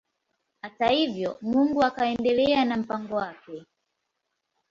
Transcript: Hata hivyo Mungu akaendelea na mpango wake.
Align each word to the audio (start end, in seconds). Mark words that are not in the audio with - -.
Hata 0.61 0.87
hivyo 0.89 1.37
Mungu 1.41 1.83
akaendelea 1.83 2.65
na 2.65 2.77
mpango 2.77 3.15
wake. 3.15 3.65